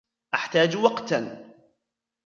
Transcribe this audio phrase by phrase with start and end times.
[0.33, 1.45] أحتاج وقتا.